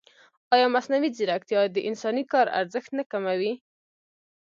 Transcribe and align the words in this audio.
ایا 0.53 0.67
مصنوعي 0.75 1.09
ځیرکتیا 1.17 1.61
د 1.69 1.77
انساني 1.89 2.23
کار 2.31 2.45
ارزښت 2.59 2.91
نه 2.97 3.03
کموي؟ 3.11 3.53